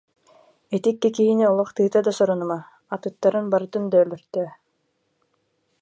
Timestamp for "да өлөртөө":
3.91-4.47